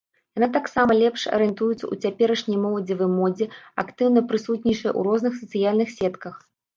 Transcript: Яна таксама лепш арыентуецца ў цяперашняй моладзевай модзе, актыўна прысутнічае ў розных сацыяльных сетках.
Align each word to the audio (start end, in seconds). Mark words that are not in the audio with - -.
Яна 0.37 0.47
таксама 0.53 0.91
лепш 1.01 1.25
арыентуецца 1.37 1.75
ў 1.87 1.93
цяперашняй 2.07 2.57
моладзевай 2.63 3.09
модзе, 3.17 3.45
актыўна 3.83 4.23
прысутнічае 4.31 4.89
ў 4.93 5.05
розных 5.09 5.37
сацыяльных 5.43 5.93
сетках. 5.99 6.41